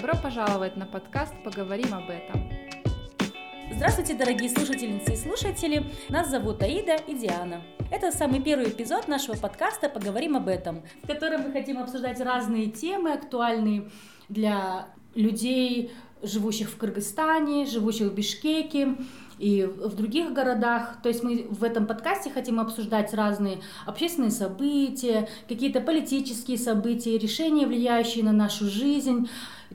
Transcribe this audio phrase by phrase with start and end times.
[0.00, 2.50] Добро пожаловать на подкаст «Поговорим об этом».
[3.70, 5.84] Здравствуйте, дорогие слушательницы и слушатели!
[6.08, 7.60] Нас зовут Аида и Диана.
[7.90, 12.70] Это самый первый эпизод нашего подкаста «Поговорим об этом», в котором мы хотим обсуждать разные
[12.70, 13.90] темы, актуальные
[14.30, 15.92] для людей,
[16.22, 18.96] живущих в Кыргызстане, живущих в Бишкеке,
[19.40, 20.98] и в других городах.
[21.02, 27.66] То есть мы в этом подкасте хотим обсуждать разные общественные события, какие-то политические события, решения,
[27.66, 29.30] влияющие на нашу жизнь,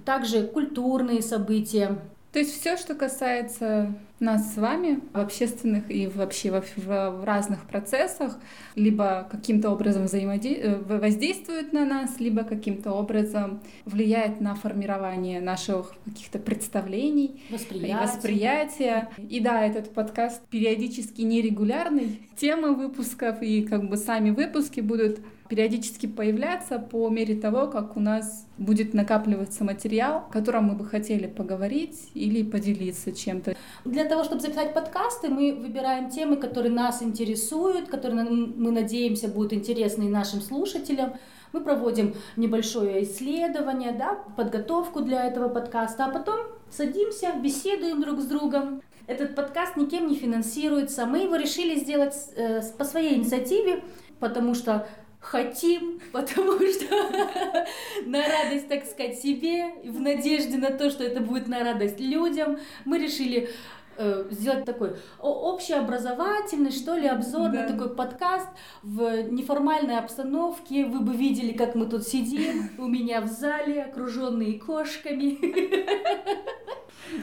[0.05, 1.99] также культурные события.
[2.35, 7.23] То есть все, что касается нас с вами в общественных и вообще в, в, в
[7.23, 8.37] разных процессах,
[8.75, 10.49] либо каким-то образом взаимоди...
[10.49, 17.93] Э, воздействует на нас, либо каким-то образом влияет на формирование наших каких-то представлений восприятия.
[17.93, 19.09] и восприятия.
[19.29, 22.19] И да, этот подкаст периодически нерегулярный.
[22.35, 27.99] Темы выпусков и как бы сами выпуски будут периодически появляться по мере того, как у
[27.99, 33.55] нас будет накапливаться материал, о котором мы бы хотели поговорить или поделиться чем-то.
[33.83, 39.53] Для того, чтобы записать подкасты, мы выбираем темы, которые нас интересуют, которые мы надеемся будут
[39.53, 41.13] интересны и нашим слушателям.
[41.53, 48.25] Мы проводим небольшое исследование, да, подготовку для этого подкаста, а потом садимся, беседуем друг с
[48.25, 48.81] другом.
[49.07, 51.05] Этот подкаст никем не финансируется.
[51.05, 53.83] Мы его решили сделать э, по своей инициативе,
[54.19, 54.87] потому что
[55.25, 56.85] хотим, потому что
[58.05, 62.57] на радость, так сказать, себе, в надежде на то, что это будет на радость людям,
[62.85, 63.49] мы решили
[63.97, 67.67] э, сделать такой общеобразовательный, что ли, обзорный да.
[67.67, 68.47] такой подкаст
[68.83, 70.85] в неформальной обстановке.
[70.85, 75.39] Вы бы видели, как мы тут сидим у меня в зале, окруженные кошками.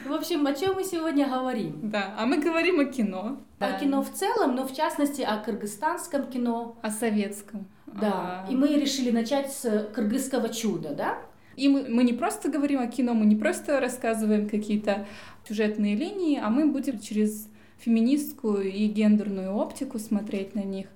[0.06, 1.80] В общем, о чем мы сегодня говорим?
[1.82, 3.38] Да, а мы говорим о кино.
[3.58, 6.76] О кино в целом, но в частности о кыргызстанском кино.
[6.82, 7.66] О советском.
[8.00, 11.18] Да, и мы решили начать с кыргызского чуда, да?
[11.56, 15.06] И мы, мы не просто говорим о кино, мы не просто рассказываем какие-то
[15.46, 17.48] сюжетные линии, а мы будем через
[17.78, 20.86] феминистскую и гендерную оптику смотреть на них.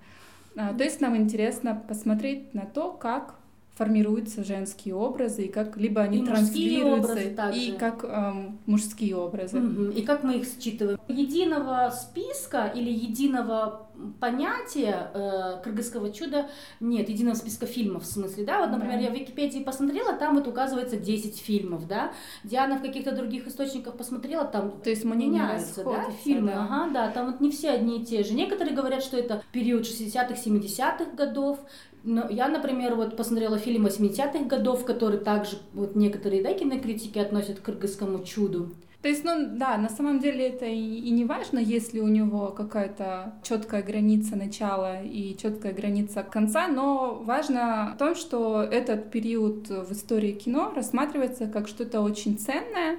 [0.57, 3.35] А, то есть нам интересно посмотреть на то, как
[3.77, 7.21] формируются женские образы и как либо они и транслируются
[7.51, 9.59] и как эм, мужские образы.
[9.59, 9.91] Угу.
[9.91, 10.99] и как мы их считываем?
[11.09, 13.87] Единого списка или единого
[14.19, 16.49] понятия э, кыргызского чуда
[16.81, 17.11] нет?
[17.11, 18.61] Единого списка фильмов в смысле да?
[18.61, 19.05] Вот например да.
[19.05, 22.13] я в Википедии посмотрела там вот указывается 10 фильмов да?
[22.45, 26.49] Диана в каких-то других источниках посмотрела там то есть мы меняются да фильмы?
[26.49, 26.65] да.
[26.65, 28.33] ага да там вот не все одни и те же.
[28.33, 31.59] Некоторые говорят что это период 60-х 70-х годов
[32.07, 37.59] но я, например, вот посмотрела фильм 80-х годов, который также вот некоторые да, кинокритики относят
[37.59, 38.71] к кыргызскому чуду.
[39.03, 42.49] То есть, ну да, на самом деле это и, и не важно, если у него
[42.49, 49.69] какая-то четкая граница начала и четкая граница конца, но важно в том, что этот период
[49.69, 52.99] в истории кино рассматривается как что-то очень ценное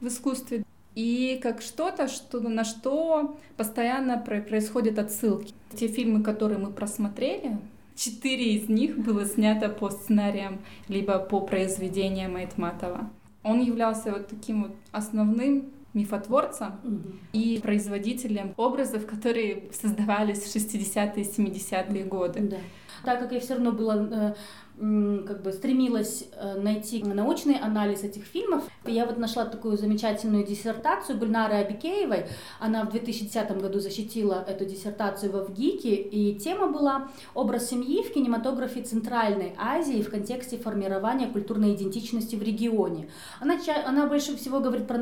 [0.00, 5.54] в искусстве и как что-то, что, на что постоянно происходят отсылки.
[5.74, 7.58] Те фильмы, которые мы просмотрели,
[8.02, 13.10] Четыре из них было снято по сценариям, либо по произведениям Айтматова.
[13.42, 17.02] Он являлся вот таким вот основным мифотворцем угу.
[17.32, 22.40] и производителем образов, которые создавались в 60-е и 70-е годы.
[22.40, 22.56] Да.
[23.04, 24.34] Так как я все равно была э,
[24.80, 28.64] как бы стремилась э, найти научный анализ этих фильмов.
[28.86, 32.26] Я вот нашла такую замечательную диссертацию Гульнары Абикеевой.
[32.58, 38.12] Она в 2010 году защитила эту диссертацию во ВГИКе, и тема была «Образ семьи в
[38.12, 43.10] кинематографе Центральной Азии в контексте формирования культурной идентичности в регионе».
[43.38, 44.96] Она, она больше всего говорит про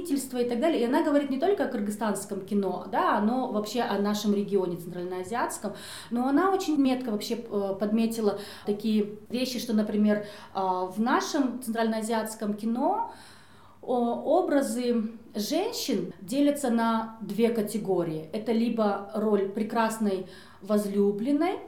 [0.00, 3.82] нациостроительство и так далее, и она говорит не только о кыргызстанском кино, да, но вообще
[3.82, 5.72] о нашем регионе центральноазиатском,
[6.10, 12.54] но она очень метко вообще э, подметила такие вещи, что, например, а, в нашем центральноазиатском
[12.54, 13.12] кино
[13.82, 18.28] образы женщин делятся на две категории.
[18.32, 20.26] Это либо роль прекрасной
[20.60, 21.58] возлюбленной,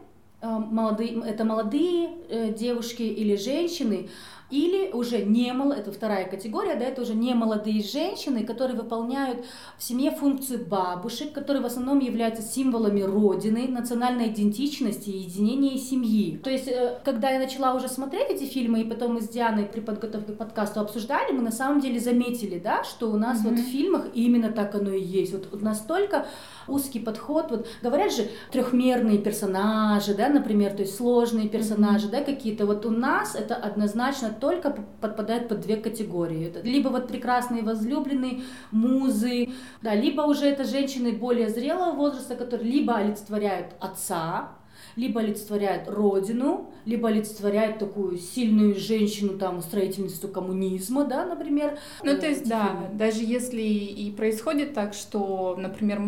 [0.45, 4.09] а, молодые, это молодые э, девушки или женщины,
[4.53, 9.45] или уже не мол, это вторая категория, да, это уже не молодые женщины, которые выполняют
[9.79, 16.37] в семье функцию бабушек, которые в основном являются символами родины, национальной идентичности и единения семьи.
[16.37, 19.65] То есть, э, когда я начала уже смотреть эти фильмы, и потом мы с Дианой
[19.65, 23.49] при подготовке к подкасту обсуждали, мы на самом деле заметили, да, что у нас mm-hmm.
[23.49, 25.33] вот в фильмах именно так оно и есть.
[25.33, 26.27] Вот настолько
[26.69, 27.47] узкий подход.
[27.51, 32.11] Вот говорят же трехмерные персонажи, да, например, то есть сложные персонажи, mm-hmm.
[32.11, 32.67] да, какие-то.
[32.67, 36.49] Вот у нас это однозначно только подпадает под две категории.
[36.49, 38.43] Это либо вот прекрасные возлюбленные,
[38.73, 39.50] музы,
[39.83, 44.49] да, либо уже это женщины более зрелого возраста, которые либо олицетворяют отца,
[44.97, 51.79] либо олицетворяет родину, либо олицетворяет такую сильную женщину, там, строительницу коммунизма, да, например.
[52.03, 52.99] Ну, то есть, да, фильмы.
[52.99, 56.00] даже если и происходит так, что, например,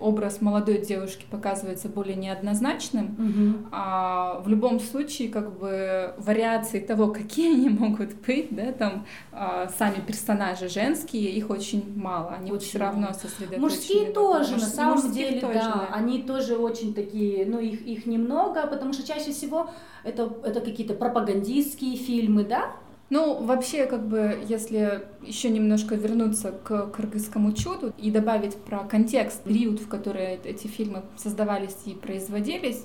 [0.00, 3.68] образ молодой девушки показывается более неоднозначным, угу.
[3.70, 9.68] а в любом случае, как бы, вариации того, какие они могут быть, да, там, а,
[9.78, 13.60] сами персонажи женские, их очень мало, они очень все равно сосредоточены.
[13.60, 18.06] Мужские тоже, на самом деле, тоже, да, да, они тоже очень такие, ну, их, их
[18.06, 18.25] немного,
[18.66, 19.70] потому что чаще всего
[20.04, 22.72] это, это какие-то пропагандистские фильмы, да?
[23.08, 29.44] Ну, вообще, как бы, если еще немножко вернуться к кыргызскому чуду и добавить про контекст,
[29.44, 32.84] период, в который эти фильмы создавались и производились,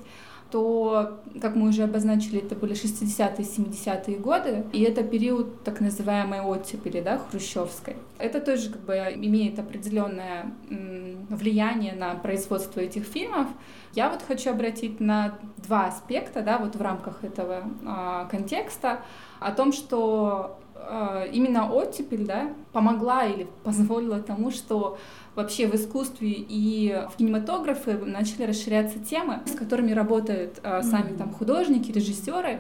[0.52, 6.42] то, как мы уже обозначили, это были 60-е, 70-е годы, и это период так называемой
[6.42, 7.96] оттепели, да, хрущевской.
[8.18, 10.52] Это тоже как бы имеет определенное
[11.30, 13.48] влияние на производство этих фильмов.
[13.94, 19.02] Я вот хочу обратить на два аспекта, да, вот в рамках этого э, контекста,
[19.40, 20.61] о том, что
[21.32, 24.98] именно оттепель, да, помогла или позволила тому, что
[25.36, 31.34] вообще в искусстве и в кинематографе начали расширяться темы, с которыми работают э, сами там
[31.34, 32.60] художники, режиссеры.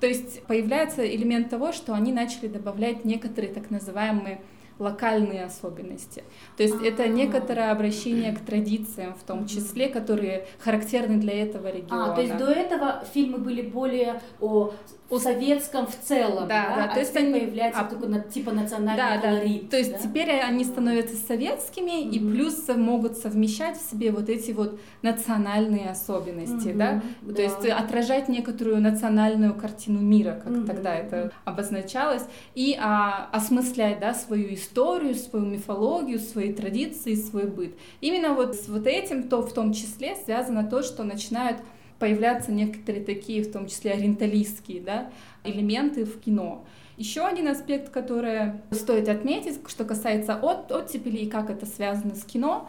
[0.00, 4.40] То есть появляется элемент того, что они начали добавлять некоторые так называемые
[4.78, 6.24] локальные особенности.
[6.56, 7.06] То есть это а.
[7.06, 12.12] некоторое обращение к традициям, в том числе, которые характерны для этого региона.
[12.12, 14.72] А, то есть до этого фильмы были более о
[15.10, 18.52] о советском в целом, да, да, да а то есть они появляется а, такой типа
[18.52, 19.64] национальный да, колорит.
[19.64, 19.70] Да.
[19.70, 19.98] То есть да?
[19.98, 22.10] теперь они становятся советскими mm-hmm.
[22.10, 26.76] и плюс могут совмещать в себе вот эти вот национальные особенности, mm-hmm.
[26.76, 27.02] да?
[27.22, 30.66] да, то есть отражать некоторую национальную картину мира, как mm-hmm.
[30.66, 32.22] тогда это обозначалось,
[32.54, 37.74] и а, осмыслять, да, свою историю, свою мифологию, свои традиции, свой быт.
[38.00, 41.58] Именно вот с вот этим то в том числе связано то, что начинают
[42.00, 45.10] появляться некоторые такие, в том числе ориенталистские да,
[45.44, 46.64] элементы в кино.
[46.96, 52.24] Еще один аспект, который стоит отметить, что касается от, оттепели и как это связано с
[52.24, 52.68] кино,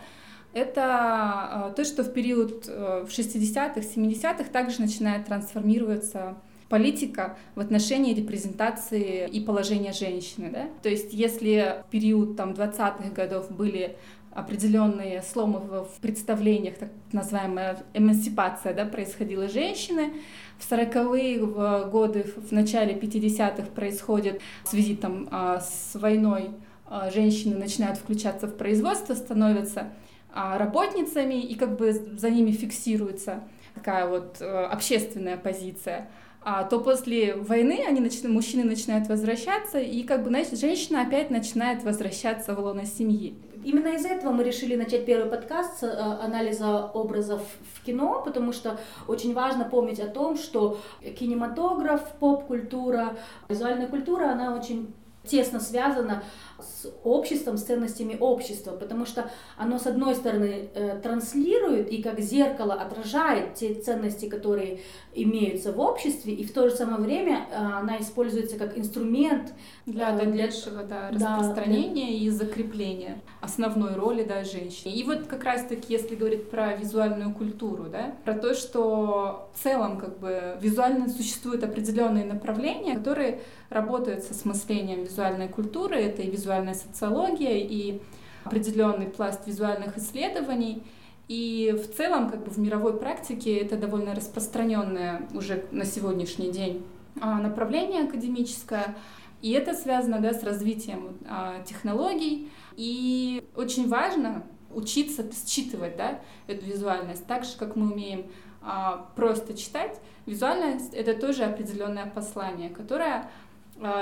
[0.54, 6.38] это э, то, что в период э, в 60-х, 70-х также начинает трансформироваться
[6.68, 10.50] политика в отношении репрезентации и положения женщины.
[10.52, 10.68] Да?
[10.82, 13.98] То есть если в период там, 20-х годов были
[14.32, 20.14] определенные сломы в представлениях, так называемая эмансипация, да, происходила женщины.
[20.58, 26.52] В 40-е годы, в начале 50-х происходит в связи там, а, с войной
[26.88, 29.92] а, женщины начинают включаться в производство, становятся
[30.34, 33.44] а, работницами, и как бы за ними фиксируется
[33.74, 36.10] такая вот общественная позиция.
[36.44, 38.28] А то после войны они начи...
[38.28, 43.36] мужчины начинают возвращаться, и как бы, значит, женщина опять начинает возвращаться в лоно семьи.
[43.64, 47.44] Именно из-за этого мы решили начать первый подкаст с э, анализа образов
[47.76, 50.80] в кино, потому что очень важно помнить о том, что
[51.20, 53.16] кинематограф, поп-культура,
[53.48, 54.92] визуальная культура, она очень
[55.26, 56.24] тесно связана
[56.60, 62.20] с обществом, с ценностями общества, потому что оно, с одной стороны, э, транслирует и как
[62.20, 64.80] зеркало отражает те ценности, которые
[65.14, 69.54] имеются в обществе, и в то же самое время э, она используется как инструмент
[69.86, 74.92] для э, дальнейшего да, распространения да, и закрепления основной роли да, женщины.
[74.92, 79.98] И вот как раз-таки, если говорить про визуальную культуру, да, про то, что в целом
[79.98, 86.74] как бы визуально существуют определенные направления, которые работают со смыслением визуальной культуры, это и визуальная
[86.74, 88.02] социология, и
[88.44, 90.84] определенный пласт визуальных исследований.
[91.28, 96.84] И в целом, как бы в мировой практике это довольно распространенное уже на сегодняшний день
[97.22, 98.96] а, направление академическое.
[99.42, 102.50] И это связано да, с развитием а, технологий.
[102.76, 108.26] И очень важно учиться считывать да, эту визуальность так же, как мы умеем
[108.62, 110.00] а, просто читать.
[110.26, 113.30] Визуальность— это тоже определенное послание, которое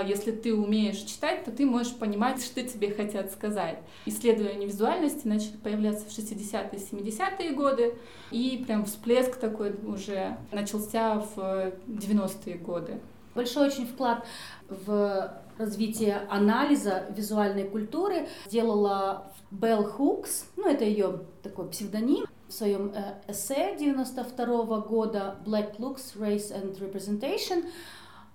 [0.06, 3.80] если ты умеешь читать, то ты можешь понимать, что тебе хотят сказать.
[4.06, 7.96] Исследования визуальности начали появляться в 60-е, 70-е годы,
[8.32, 13.00] и прям всплеск такой уже начался в 90-е годы.
[13.36, 14.26] Большой очень вклад
[14.68, 22.92] в развитие анализа визуальной культуры делала Белл Хукс, ну это ее такой псевдоним, в своем
[22.96, 27.66] э, эссе 92 года Black Looks, Race and Representation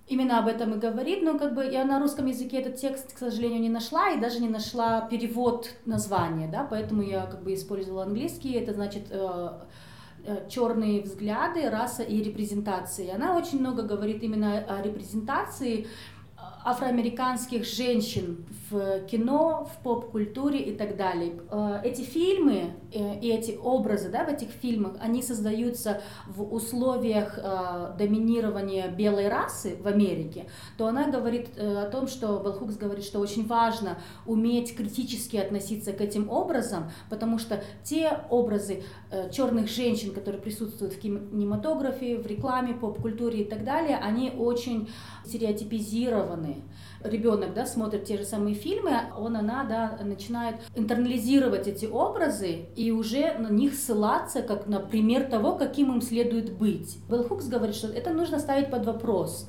[0.06, 3.18] именно об этом и говорит, но как бы я на русском языке этот текст, к
[3.18, 8.04] сожалению, не нашла и даже не нашла перевод названия, да, поэтому я как бы использовала
[8.04, 9.48] английский, это значит э,
[10.26, 13.08] э, черные взгляды, раса и репрезентации.
[13.10, 15.86] Она очень много говорит именно о репрезентации,
[16.64, 21.34] афроамериканских женщин в кино, в поп-культуре и так далее.
[21.50, 27.38] Э, эти фильмы э, и эти образы да, в этих фильмах, они создаются в условиях
[27.38, 30.46] э, доминирования белой расы в Америке,
[30.78, 35.92] то она говорит о том, что Белл Хукс говорит, что очень важно уметь критически относиться
[35.92, 38.82] к этим образам, потому что те образы
[39.32, 44.88] черных женщин, которые присутствуют в кинематографе, в рекламе, поп-культуре и так далее, они очень
[45.24, 46.53] стереотипизированы
[47.02, 52.90] ребенок, да, смотрит те же самые фильмы, он, она, да, начинает интернализировать эти образы и
[52.90, 56.98] уже на них ссылаться, как на пример того, каким им следует быть.
[57.08, 59.48] Белл Хукс говорит, что это нужно ставить под вопрос.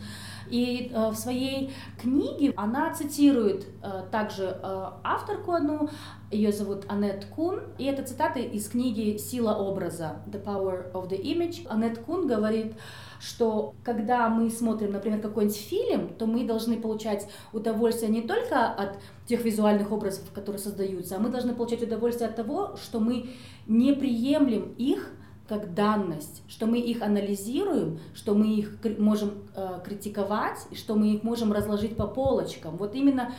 [0.50, 5.90] И э, в своей книге она цитирует э, также э, авторку одну,
[6.32, 11.22] ее зовут Аннет Кун, и это цитата из книги «Сила образа» «The Power of the
[11.22, 11.68] Image».
[11.70, 12.74] Аннет Кун говорит,
[13.20, 18.98] что когда мы смотрим, например, какой-нибудь фильм, то мы должны получать удовольствие не только от
[19.28, 23.30] тех визуальных образов, которые создаются, а мы должны получать удовольствие от того, что мы
[23.68, 25.12] не приемлем их
[25.48, 31.24] как данность, что мы их анализируем, что мы их можем э, критиковать, что мы их
[31.24, 32.78] можем разложить по полочкам.
[32.78, 33.32] Вот именно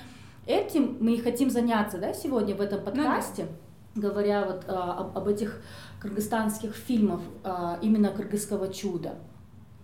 [0.46, 3.46] этим мы и хотим заняться да, сегодня в этом подкасте,
[3.94, 4.08] ну, да.
[4.08, 5.60] говоря вот э, об, об этих
[6.00, 9.16] кыргызстанских фильмах, э, именно кыргызского чуда.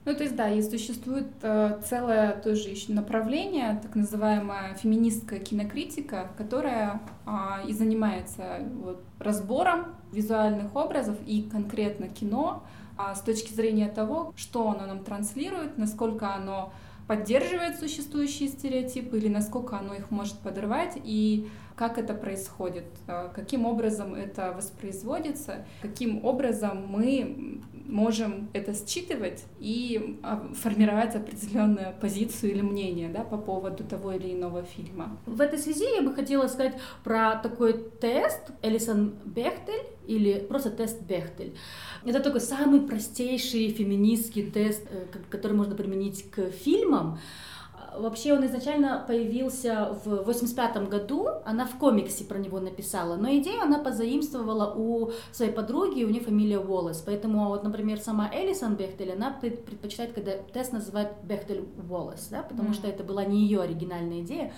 [0.04, 6.28] Ну, то есть, да, и существует э, целое тоже еще направление, так называемая феминистская кинокритика,
[6.36, 12.64] которая э, и занимается вот, разбором визуальных образов и конкретно кино
[12.98, 16.72] э, с точки зрения того, что оно нам транслирует, насколько оно
[17.06, 23.66] поддерживает существующие стереотипы или насколько оно их может подорвать и как это происходит, э, каким
[23.66, 32.62] образом это воспроизводится, каким образом мы можем это считывать и а, формировать определенную позицию или
[32.62, 35.18] мнение да, по поводу того или иного фильма.
[35.26, 36.74] В этой связи я бы хотела сказать
[37.04, 41.54] про такой тест Элисон Бехтель или просто тест Бехтель.
[42.04, 47.18] Это такой самый простейший феминистский тест, э, который можно применить к фильмам.
[47.96, 53.62] Вообще он изначально появился в 85 году, она в комиксе про него написала, но идею
[53.62, 59.12] она позаимствовала у своей подруги, у нее фамилия Уоллес, поэтому вот, например, сама Элисон Бехтель,
[59.12, 62.74] она предпочитает, когда тест называют Бехтель Уоллес, да, потому mm-hmm.
[62.74, 64.52] что это была не ее оригинальная идея.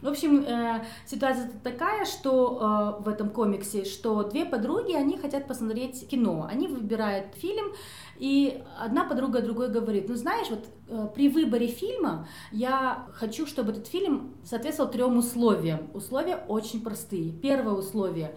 [0.00, 5.48] В общем, э, ситуация такая, что э, в этом комиксе, что две подруги, они хотят
[5.48, 6.46] посмотреть кино.
[6.48, 7.72] Они выбирают фильм,
[8.18, 13.72] и одна подруга другой говорит, ну знаешь, вот э, при выборе фильма я хочу, чтобы
[13.72, 15.90] этот фильм соответствовал трем условиям.
[15.94, 17.32] Условия очень простые.
[17.32, 18.36] Первое условие,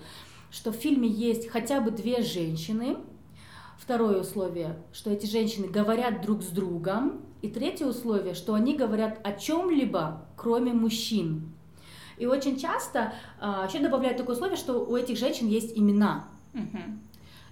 [0.50, 2.98] что в фильме есть хотя бы две женщины.
[3.77, 7.22] Второе условие, что эти женщины говорят друг с другом.
[7.41, 11.53] И третье условие, что они говорят о чем-либо, кроме мужчин.
[12.17, 16.25] И очень часто а, еще добавляют такое условие, что у этих женщин есть имена.
[16.53, 16.79] Угу.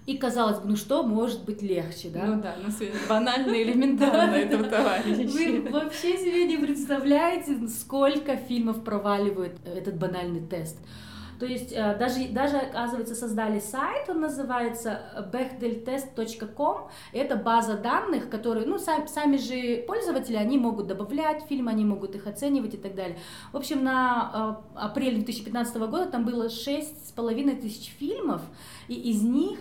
[0.06, 2.24] И казалось бы, ну что может быть легче, да?
[2.24, 2.72] Ну да, ну
[3.08, 5.28] банально элементарно этого товарища.
[5.28, 10.76] Вы вообще себе не представляете, сколько фильмов проваливают этот банальный тест.
[11.40, 15.00] То есть э, даже, даже, оказывается, создали сайт, он называется
[15.32, 16.90] bechdeltest.com.
[17.14, 22.14] Это база данных, которые, ну, сами, сами же пользователи, они могут добавлять фильмы, они могут
[22.14, 23.18] их оценивать и так далее.
[23.52, 28.42] В общем, на э, апрель 2015 года там было 6,5 тысяч фильмов,
[28.88, 29.58] и из них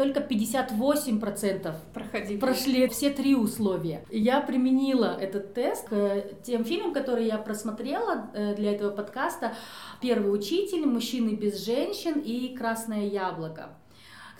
[0.00, 2.38] только 58% Проходили.
[2.38, 4.02] прошли все три условия.
[4.10, 9.52] Я применила этот тест к тем фильмам, которые я просмотрела э, для этого подкаста.
[10.00, 13.76] «Первый учитель», «Мужчины без женщин» и «Красное яблоко».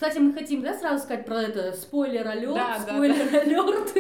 [0.01, 3.95] Кстати, мы хотим, да, сразу сказать про это спойлер алерт, да, спойлер алерт.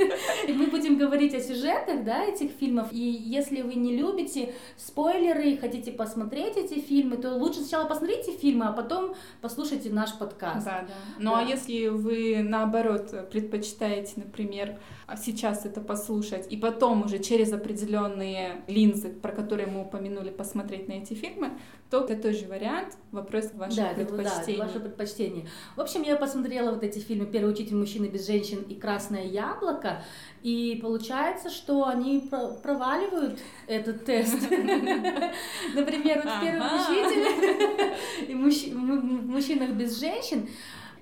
[0.48, 2.88] И мы будем говорить о сюжетах, да, этих фильмов.
[2.90, 8.32] И если вы не любите спойлеры и хотите посмотреть эти фильмы, то лучше сначала посмотрите
[8.32, 10.64] фильмы, а потом послушайте наш подкаст.
[10.64, 10.94] Да, да.
[11.18, 11.46] Ну а да.
[11.46, 14.78] а если вы наоборот предпочитаете, например,
[15.22, 20.92] сейчас это послушать и потом уже через определенные линзы, про которые мы упомянули, посмотреть на
[20.92, 21.50] эти фильмы,
[21.90, 24.58] то это тоже вариант, вопрос ваших да, предпочтений.
[24.58, 25.46] Да, ваше предпочтение.
[25.74, 30.00] В общем, я посмотрела вот эти фильмы «Первый учитель мужчины без женщин» и «Красное яблоко»,
[30.42, 32.30] и получается, что они
[32.62, 34.40] проваливают этот тест.
[34.50, 37.94] Например, вот «Первый учитель»
[38.28, 40.48] и «Мужчинах без женщин»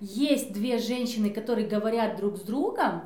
[0.00, 3.02] есть две женщины, которые говорят друг с другом,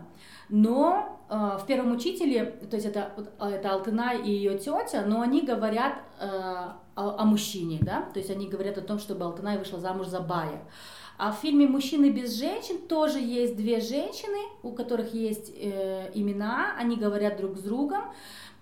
[0.48, 5.40] но э, в первом учителе, то есть это, это Алтына и ее тетя, но они
[5.40, 9.80] говорят э, о, о мужчине, да, то есть они говорят о том, чтобы Алтынай вышла
[9.80, 10.62] замуж за Бая.
[11.18, 16.74] А в фильме «Мужчины без женщин» тоже есть две женщины, у которых есть э, имена,
[16.78, 18.02] они говорят друг с другом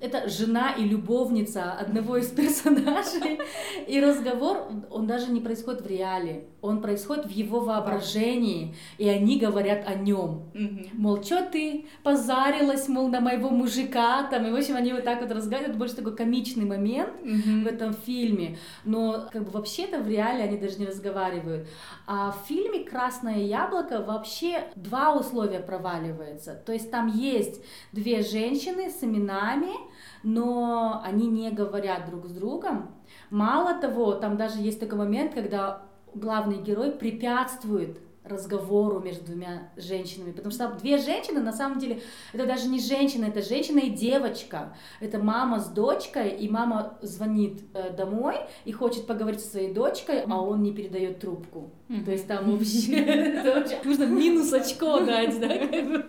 [0.01, 3.41] это жена и любовница одного из персонажей.
[3.87, 9.39] И разговор, он даже не происходит в реале, он происходит в его воображении, и они
[9.39, 10.51] говорят о нем.
[10.93, 15.21] Мол, что ты позарилась, мол, на моего мужика, там, и в общем они вот так
[15.21, 20.45] вот разговаривают, больше такой комичный момент в этом фильме, но как бы вообще-то в реале
[20.45, 21.69] они даже не разговаривают.
[22.07, 28.91] А в фильме «Красное яблоко» вообще два условия проваливается, то есть там есть две женщины
[28.91, 29.90] с именами,
[30.23, 32.95] но они не говорят друг с другом.
[33.31, 35.83] Мало того, там даже есть такой момент, когда
[36.15, 37.99] главный герой препятствует
[38.31, 42.01] разговору между двумя женщинами, потому что две женщины, на самом деле,
[42.33, 47.63] это даже не женщина, это женщина и девочка, это мама с дочкой, и мама звонит
[47.75, 52.05] э, домой и хочет поговорить со своей дочкой, а он не передает трубку, mm-hmm.
[52.05, 56.05] то есть там вообще нужно минус очко дать, да,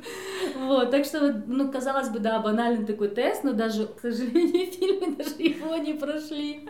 [0.60, 4.76] вот, так что, ну, казалось бы, да, банальный такой тест, но даже, к сожалению, в
[4.76, 6.70] фильме даже его не прошли.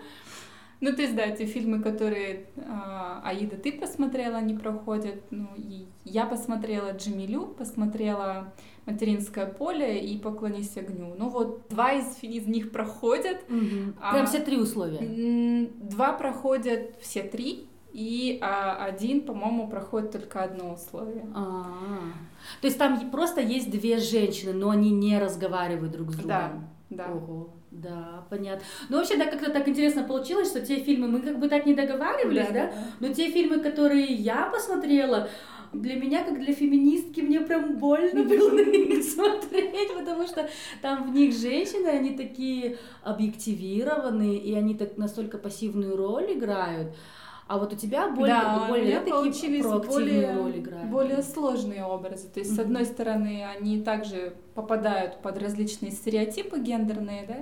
[0.82, 5.22] Ну, то есть, да, те фильмы, которые э, Аида, ты посмотрела, они проходят.
[5.30, 8.52] Ну, и я посмотрела Джамилю, посмотрела
[8.88, 11.14] «Материнское поле» и «Поклонись огню».
[11.16, 13.38] Ну, вот два из, из них проходят.
[13.48, 13.94] Угу.
[14.02, 15.70] А, Прям все три условия?
[15.82, 21.28] Два проходят все три, и а, один, по-моему, проходит только одно условие.
[21.36, 22.14] А-а-а.
[22.62, 26.70] То есть там просто есть две женщины, но они не разговаривают друг с другом?
[26.90, 27.14] Да, да.
[27.14, 27.50] Ого.
[27.72, 28.66] Да, понятно.
[28.90, 31.74] Ну, вообще, да, как-то так интересно получилось, что те фильмы, мы как бы так не
[31.74, 32.66] договаривались, да, да?
[32.68, 32.74] да?
[33.00, 35.30] но те фильмы, которые я посмотрела,
[35.72, 40.50] для меня, как для феминистки, мне прям больно было на них смотреть, потому что
[40.82, 46.94] там в них женщины, они такие объективированные, и они так настолько пассивную роль играют.
[47.51, 50.89] А вот у тебя более, да, более такие проактивные роли играют.
[50.89, 52.29] более сложные образы.
[52.29, 52.55] То есть, mm-hmm.
[52.55, 57.38] с одной стороны, они также попадают под различные стереотипы гендерные, да,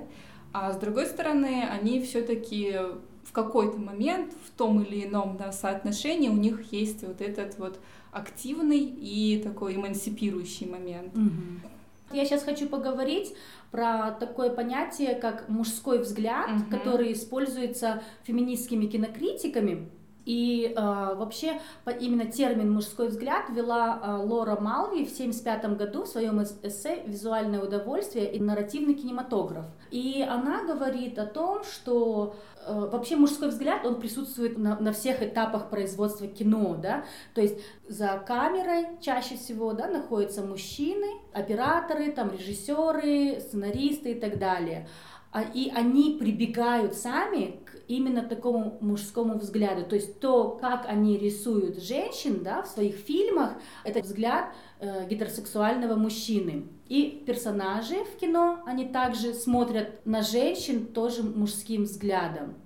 [0.52, 2.76] а с другой стороны, они все-таки
[3.22, 7.78] в какой-то момент в том или ином да, соотношении у них есть вот этот вот
[8.10, 11.14] активный и такой эмансипирующий момент.
[11.14, 12.14] Mm-hmm.
[12.14, 13.32] Я сейчас хочу поговорить
[13.70, 16.68] про такое понятие, как мужской взгляд, mm-hmm.
[16.68, 19.88] который используется феминистскими кинокритиками
[20.30, 20.80] и э,
[21.16, 21.60] вообще
[21.98, 27.60] именно термин «мужской взгляд» вела э, Лора Малви в 1975 году в своем эссе «Визуальное
[27.60, 29.64] удовольствие и нарративный кинематограф».
[29.90, 35.20] И она говорит о том, что э, вообще мужской взгляд, он присутствует на, на всех
[35.20, 42.30] этапах производства кино, да, то есть за камерой чаще всего, да, находятся мужчины, операторы, там,
[42.30, 44.86] режиссеры, сценаристы и так далее.
[45.32, 49.84] А, и они прибегают сами к именно такому мужскому взгляду.
[49.84, 53.52] То есть то, как они рисуют женщин да, в своих фильмах,
[53.84, 56.66] это взгляд э, гетеросексуального мужчины.
[56.88, 62.56] И персонажи в кино, они также смотрят на женщин тоже мужским взглядом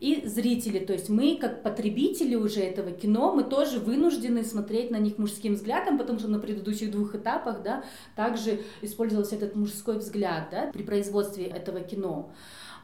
[0.00, 4.96] и зрители, то есть мы, как потребители уже этого кино, мы тоже вынуждены смотреть на
[4.96, 7.82] них мужским взглядом, потому что на предыдущих двух этапах, да,
[8.14, 12.30] также использовался этот мужской взгляд, да, при производстве этого кино.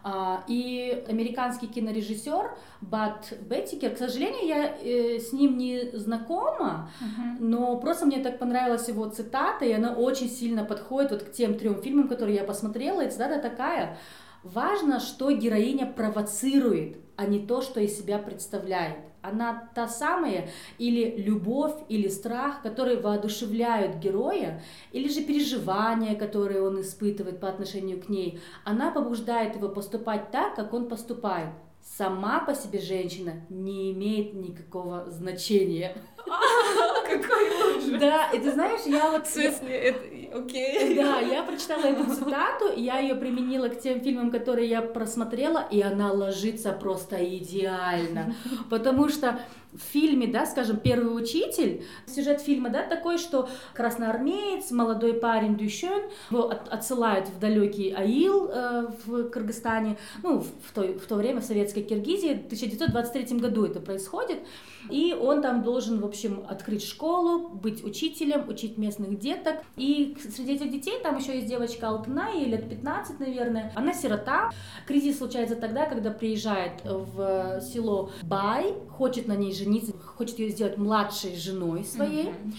[0.07, 2.50] А, и американский кинорежиссер
[2.83, 7.37] Бат Беттикер, к сожалению, я э, с ним не знакома, uh-huh.
[7.38, 11.55] но просто мне так понравилась его цитата, и она очень сильно подходит вот к тем
[11.55, 13.00] трем фильмам, которые я посмотрела.
[13.00, 13.96] И цитата такая:
[14.42, 18.96] Важно, что героиня провоцирует, а не то, что из себя представляет.
[19.22, 26.81] Она та самая или любовь, или страх, которые воодушевляют героя, или же переживания, которые он
[26.81, 28.40] испытывает по отношению к ней.
[28.64, 31.50] Она побуждает его поступать так, как он поступает.
[31.83, 35.96] Сама по себе женщина не имеет никакого значения.
[37.05, 38.00] Какой ужас.
[38.00, 39.27] Да, и ты знаешь, я вот...
[39.27, 39.94] В смысле,
[40.34, 40.96] Окей.
[40.96, 45.80] Да, я прочитала эту цитату, я ее применила к тем фильмам, которые я просмотрела, и
[45.80, 48.34] она ложится просто идеально.
[48.68, 49.38] Потому что
[49.72, 56.02] в фильме, да, скажем, «Первый учитель», сюжет фильма, да, такой, что красноармеец, молодой парень Дюшен,
[56.30, 61.40] его от, отсылают в далекий Аил э, в Кыргызстане, ну, в то, в то время
[61.40, 64.38] в советской Киргизии, в 1923 году это происходит,
[64.90, 69.56] и он там должен, в общем, открыть школу, быть учителем, учить местных деток.
[69.76, 73.72] И среди этих детей там еще есть девочка Алтына, ей лет 15, наверное.
[73.74, 74.50] Она сирота.
[74.87, 80.78] Кризис случается тогда, когда приезжает в село Бай, хочет на ней жениться, хочет ее сделать
[80.78, 82.28] младшей женой своей.
[82.28, 82.54] Mm-hmm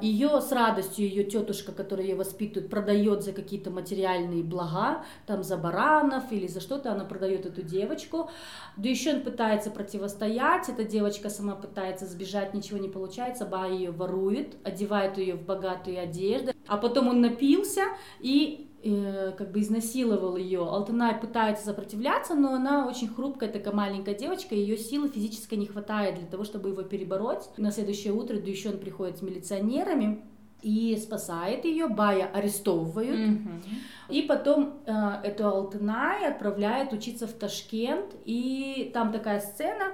[0.00, 5.56] ее с радостью ее тетушка, которая ее воспитывает, продает за какие-то материальные блага, там за
[5.56, 8.30] баранов или за что-то она продает эту девочку.
[8.76, 13.90] Да еще он пытается противостоять, эта девочка сама пытается сбежать, ничего не получается, Ба ее
[13.90, 17.82] ворует, одевает ее в богатую одежду, а потом он напился
[18.20, 20.60] и э, как бы изнасиловал ее.
[20.60, 26.18] Алтынай пытается сопротивляться, но она очень хрупкая, такая маленькая девочка, ее силы физически не хватает
[26.18, 27.48] для того, чтобы его перебороть.
[27.56, 30.24] На следующее утро Дюйшон приходит с милиционерами,
[30.62, 33.18] и спасает ее, Бая арестовывают.
[33.18, 33.62] Mm-hmm.
[34.10, 34.92] И потом э,
[35.24, 38.14] эту Алтынай отправляет учиться в Ташкент.
[38.24, 39.92] И там такая сцена,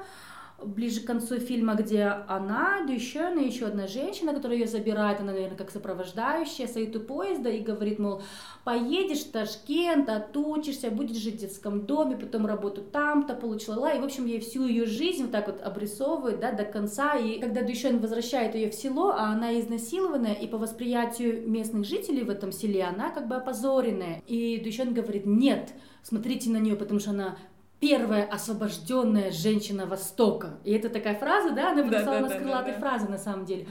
[0.62, 5.32] ближе к концу фильма, где она, Дюшен и еще одна женщина, которая ее забирает, она,
[5.32, 8.22] наверное, как сопровождающая, стоит у поезда и говорит, мол,
[8.64, 14.04] поедешь в Ташкент, отучишься, будешь жить в детском доме, потом работу там-то, получила И, в
[14.04, 17.14] общем, ей всю ее жизнь вот так вот обрисовывает, да, до конца.
[17.14, 22.24] И когда Дюшен возвращает ее в село, а она изнасилованная, и по восприятию местных жителей
[22.24, 24.22] в этом селе она как бы опозоренная.
[24.26, 25.70] И Дюшен говорит, нет,
[26.02, 27.36] смотрите на нее, потому что она
[27.80, 30.58] первая освобожденная женщина Востока.
[30.64, 33.18] И это такая фраза, да, она написала да, да, с крылатой да, да, фразы на
[33.18, 33.68] самом деле.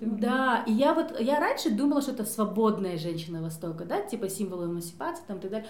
[0.00, 4.64] Да, и я вот, я раньше думала, что это свободная женщина Востока, да, типа символ
[4.64, 5.68] эмансипации там и так далее.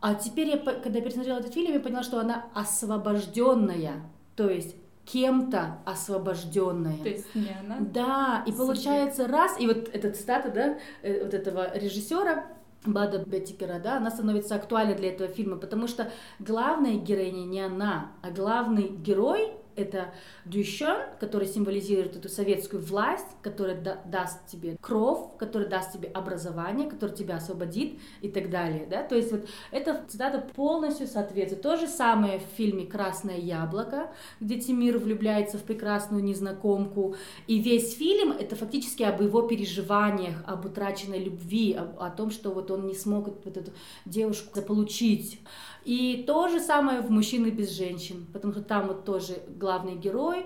[0.00, 4.02] А теперь, я, когда пересмотрела этот фильм, я поняла, что она освобожденная,
[4.36, 6.98] то есть кем-то освобожденная.
[6.98, 7.78] То есть не она?
[7.80, 12.46] Да, и получается раз, и вот эта цитата, да, э, вот этого режиссера,
[12.84, 18.12] Бада Беттикера, да, она становится актуальной для этого фильма, потому что главная героиня не она,
[18.22, 20.12] а главный герой это
[20.44, 26.88] Дюшен, который символизирует эту советскую власть, которая да, даст тебе кров, которая даст тебе образование,
[26.88, 28.86] который тебя освободит и так далее.
[28.90, 29.02] Да?
[29.02, 31.62] То есть вот эта цитата полностью соответствует.
[31.62, 34.10] То же самое в фильме «Красное яблоко»,
[34.40, 37.16] где Тимир влюбляется в прекрасную незнакомку.
[37.46, 42.50] И весь фильм— это фактически об его переживаниях, об утраченной любви, о, о том, что
[42.50, 43.72] вот он не смог вот эту
[44.04, 45.40] девушку заполучить.
[45.88, 50.44] И то же самое в «Мужчины без женщин», потому что там вот тоже главный герой,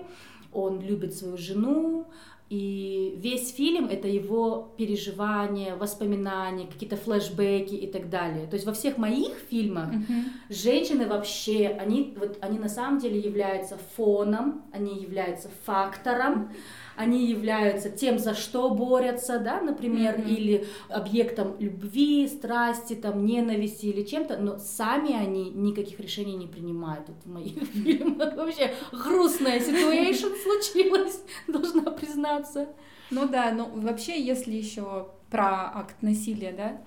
[0.53, 2.07] он любит свою жену,
[2.49, 8.47] и весь фильм это его переживания, воспоминания, какие-то флешбеки и так далее.
[8.47, 10.23] То есть во всех моих фильмах mm-hmm.
[10.47, 16.33] женщины вообще, они вот они на самом деле являются фоном, они являются фактором.
[16.33, 20.29] Mm-hmm они являются тем, за что борются, да, например, mm-hmm.
[20.29, 27.07] или объектом любви, страсти, там, ненависти или чем-то, но сами они никаких решений не принимают.
[27.07, 32.69] Вот в моих фильмах вообще грустная ситуация случилась, должна признаться.
[33.11, 36.81] Ну да, ну вообще, если еще про акт насилия, да,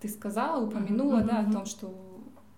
[0.00, 1.26] ты сказала, упомянула, mm-hmm.
[1.26, 2.09] да, о том, что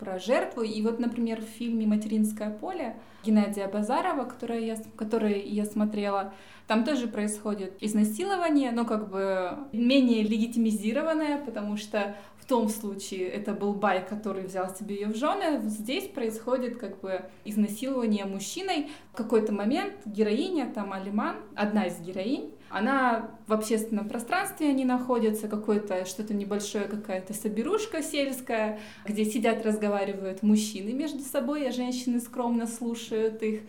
[0.02, 0.62] про жертву.
[0.62, 6.34] И вот, например, в фильме «Материнское поле» Геннадия Базарова, который я, который я смотрела,
[6.66, 13.52] там тоже происходит изнасилование, но как бы менее легитимизированное, потому что в том случае это
[13.52, 15.60] был бай, который взял себе ее в жены.
[15.64, 18.90] Здесь происходит как бы изнасилование мужчиной.
[19.12, 25.46] В какой-то момент героиня, там Алиман, одна из героинь, она в общественном пространстве они находятся,
[25.46, 32.66] какое-то что-то небольшое, какая-то соберушка сельская, где сидят, разговаривают мужчины между собой, а женщины скромно
[32.66, 33.60] слушают их,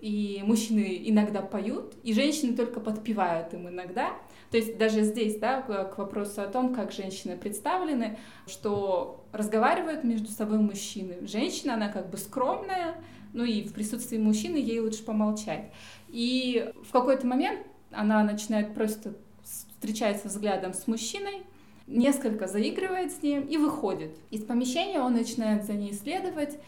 [0.00, 4.10] и мужчины иногда поют, и женщины только подпевают им иногда.
[4.52, 10.28] То есть даже здесь, да, к вопросу о том, как женщины представлены, что разговаривают между
[10.28, 11.26] собой мужчины.
[11.26, 12.94] Женщина, она как бы скромная,
[13.32, 15.72] ну и в присутствии мужчины ей лучше помолчать.
[16.08, 21.42] И в какой-то момент она начинает просто встречается взглядом с мужчиной,
[21.86, 24.16] несколько заигрывает с ним и выходит.
[24.30, 26.58] Из помещения он начинает за ней следовать.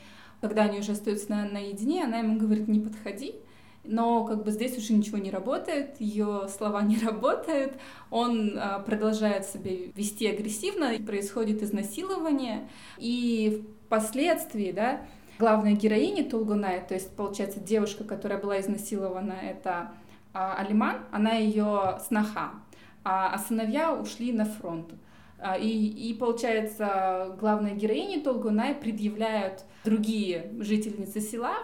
[0.40, 3.34] Когда они уже остаются на, наедине, она ему говорит, не подходи.
[3.84, 7.74] Но как бы здесь уже ничего не работает, ее слова не работают,
[8.10, 15.02] он а, продолжает себя вести агрессивно, происходит изнасилование, и впоследствии, да,
[15.38, 19.92] главной героиня Тулгунай, то есть, получается, девушка, которая была изнасилована, это
[20.34, 22.50] а Алиман, она ее сноха,
[23.04, 24.92] а, а сыновья ушли на фронт.
[25.38, 31.54] А, и, и получается, главной героине Толгунай предъявляют другие жительницы села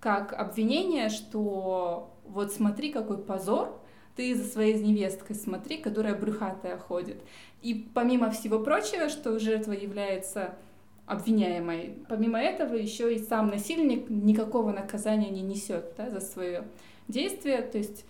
[0.00, 3.80] как обвинение, что вот смотри, какой позор,
[4.16, 7.22] ты за своей невесткой смотри, которая брюхатая ходит.
[7.62, 10.54] И помимо всего прочего, что жертва является
[11.06, 16.64] обвиняемой, помимо этого еще и сам насильник никакого наказания не несет да, за свое
[17.08, 18.04] действия, то есть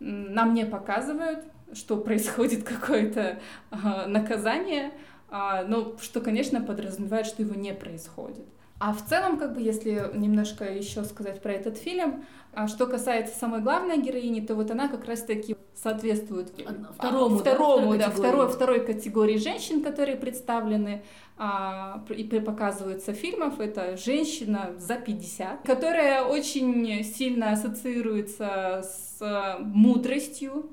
[0.00, 4.92] нам не показывают, что происходит какое-то э, наказание,
[5.30, 8.46] э, но что, конечно, подразумевает, что его не происходит.
[8.80, 13.36] А в целом, как бы, если немножко еще сказать про этот фильм, а что касается
[13.36, 16.52] самой главной героини, то вот она как раз-таки соответствует
[16.94, 21.02] второму, а, второму, да, да второй, второй категории женщин, которые представлены
[21.36, 23.60] а, и показываются в фильмах.
[23.60, 30.70] Это женщина за 50, которая очень сильно ассоциируется с мудростью,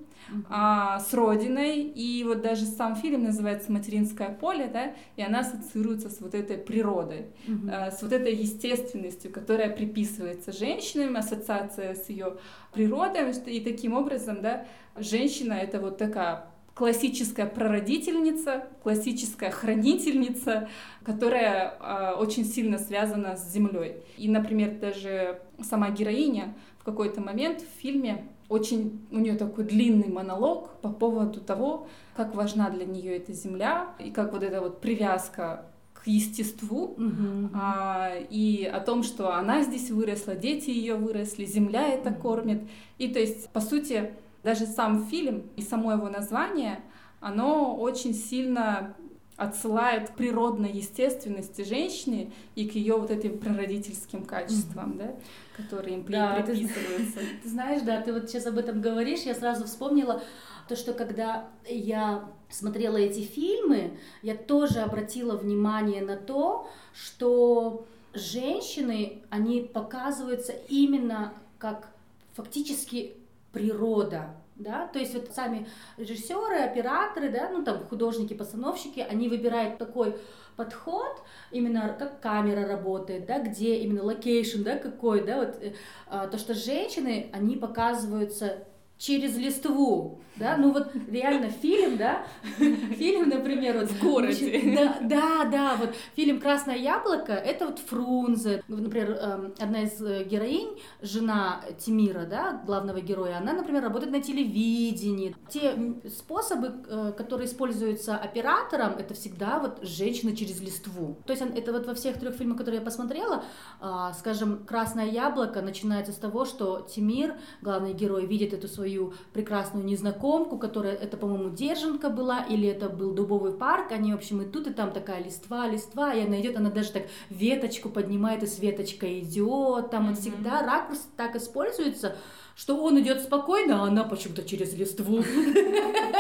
[0.49, 6.09] а, с родиной, и вот даже сам фильм называется «Материнское поле», да, и она ассоциируется
[6.09, 7.69] с вот этой природой, mm-hmm.
[7.71, 12.37] а, с вот этой естественностью, которая приписывается женщинам, ассоциация с ее
[12.73, 20.69] природой, и таким образом, да, женщина— это вот такая классическая прародительница, классическая хранительница,
[21.03, 24.03] которая э, очень сильно связана с землей.
[24.17, 30.09] И, например, даже сама героиня в какой-то момент в фильме очень у нее такой длинный
[30.09, 34.81] монолог по поводу того, как важна для нее эта земля и как вот эта вот
[34.81, 37.49] привязка к естеству mm-hmm.
[37.55, 42.61] а, и о том, что она здесь выросла, дети ее выросли, земля это кормит.
[42.99, 46.79] И то есть, по сути, даже сам фильм и само его название,
[47.19, 48.93] оно очень сильно
[49.37, 54.97] отсылает к природной естественности женщины и к ее вот этим прародительским качествам, mm-hmm.
[54.97, 55.15] да,
[55.57, 57.19] которые им да, приписываются.
[57.19, 60.23] Ты, ты знаешь, да, ты вот сейчас об этом говоришь, я сразу вспомнила
[60.69, 69.21] то, что когда я смотрела эти фильмы, я тоже обратила внимание на то, что женщины,
[69.29, 71.89] они показываются именно как
[72.33, 73.13] фактически
[73.51, 79.77] природа, да, то есть вот сами режиссеры, операторы, да, ну там художники, постановщики, они выбирают
[79.77, 80.15] такой
[80.55, 85.73] подход, именно как камера работает, да, где именно location, да, какой, да, вот, э,
[86.07, 88.65] а, то, что женщины, они показываются
[88.97, 92.25] через листву, да, ну вот реально фильм, да,
[92.57, 98.63] фильм, например, вот в городе, да, да, да, вот фильм «Красное яблоко»— это вот Фрунзе,
[98.67, 104.21] например, эм, одна из э, героинь, жена Тимира, да, главного героя, она, например, работает на
[104.21, 105.35] телевидении.
[105.49, 105.75] Те
[106.09, 111.17] способы, э, которые используются оператором, это всегда вот женщина через листву.
[111.25, 113.43] То есть это вот во всех трех фильмах, которые я посмотрела,
[113.79, 119.13] а, скажем, «Красное яблоко» начинается с того, что Тимир, главный герой, видит эту свою свою
[119.33, 124.43] прекрасную незнакомку, которая, это, по-моему, Держанка была, или это был Дубовый парк, они, в общем,
[124.43, 128.43] и тут, и там такая листва, листва, и она идет, она даже так веточку поднимает,
[128.43, 130.09] и с веточкой идет, там mm-hmm.
[130.09, 132.15] вот всегда ракурс так используется,
[132.55, 135.17] что он идет спокойно, а она почему-то через листву.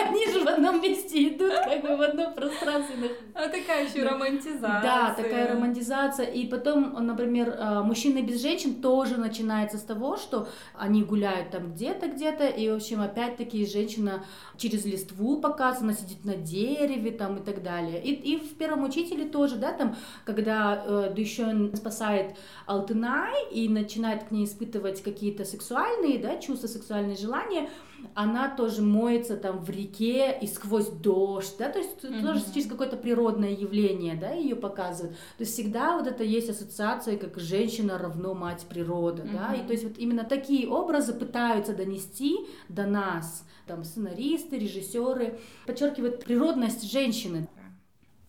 [0.07, 3.11] Они же в одном месте идут, как бы в одном пространстве.
[3.33, 4.81] А такая еще романтизация.
[4.81, 6.25] Да, такая романтизация.
[6.25, 11.71] И потом, например, а, мужчины без женщин тоже начинается с того, что они гуляют там
[11.71, 14.25] где-то, где-то, и, в общем, опять-таки женщина
[14.57, 18.03] через листву показана, сидит на дереве там и так далее.
[18.03, 19.95] И, и в первом учителе тоже, да, там,
[20.25, 27.17] когда э, Дущен спасает Алтынай и начинает к ней испытывать какие-то сексуальные да, чувства, сексуальные
[27.17, 27.69] желания,
[28.13, 32.21] она тоже моется там в реке и сквозь дождь, да, то есть mm-hmm.
[32.21, 35.15] тоже через какое-то природное явление, да, ее показывают.
[35.37, 39.33] То есть всегда вот это есть ассоциация, как женщина равно мать природа, mm-hmm.
[39.33, 42.37] да, и то есть вот именно такие образы пытаются донести
[42.69, 47.47] до нас, там сценаристы, режиссеры, подчеркивают природность женщины.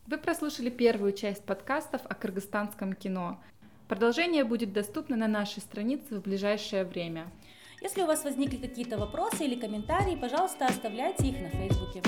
[0.07, 3.41] Вы прослушали первую часть подкастов о кыргызстанском кино.
[3.89, 7.31] Продолжение будет доступно на нашей странице в ближайшее время.
[7.81, 12.03] Если у вас возникли какие-то вопросы или комментарии, пожалуйста, оставляйте их на Фейсбуке.